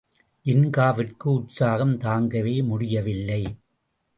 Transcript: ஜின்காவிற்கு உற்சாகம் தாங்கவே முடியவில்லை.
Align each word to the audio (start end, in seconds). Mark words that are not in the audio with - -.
ஜின்காவிற்கு 0.45 1.27
உற்சாகம் 1.31 1.93
தாங்கவே 1.97 2.63
முடியவில்லை. 2.63 3.41